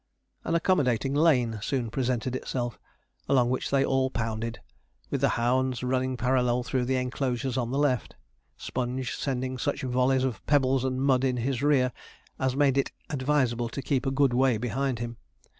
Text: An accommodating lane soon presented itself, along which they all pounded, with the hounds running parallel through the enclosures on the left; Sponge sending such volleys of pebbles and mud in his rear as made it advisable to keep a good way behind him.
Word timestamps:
An 0.43 0.55
accommodating 0.55 1.13
lane 1.13 1.59
soon 1.61 1.91
presented 1.91 2.35
itself, 2.35 2.79
along 3.29 3.51
which 3.51 3.69
they 3.69 3.85
all 3.85 4.09
pounded, 4.09 4.59
with 5.11 5.21
the 5.21 5.29
hounds 5.37 5.83
running 5.83 6.17
parallel 6.17 6.63
through 6.63 6.85
the 6.85 6.95
enclosures 6.95 7.55
on 7.55 7.69
the 7.69 7.77
left; 7.77 8.15
Sponge 8.57 9.15
sending 9.15 9.59
such 9.59 9.83
volleys 9.83 10.23
of 10.23 10.43
pebbles 10.47 10.83
and 10.83 11.03
mud 11.03 11.23
in 11.23 11.37
his 11.37 11.61
rear 11.61 11.91
as 12.39 12.55
made 12.55 12.79
it 12.79 12.91
advisable 13.11 13.69
to 13.69 13.83
keep 13.83 14.07
a 14.07 14.09
good 14.09 14.33
way 14.33 14.57
behind 14.57 14.97
him. 14.97 15.17